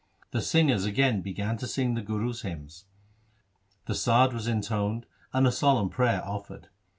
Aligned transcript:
The 0.31 0.41
singers 0.41 0.83
again 0.83 1.21
began 1.21 1.57
to 1.57 1.67
sing 1.67 1.93
the 1.93 2.01
Gurus' 2.01 2.41
hymns. 2.41 2.85
The 3.85 3.93
Sadd 3.93 4.33
was 4.33 4.47
intoned 4.47 5.05
and 5.31 5.45
a 5.45 5.51
solemn 5.51 5.89
prayer 5.89 6.25
offered. 6.25 6.69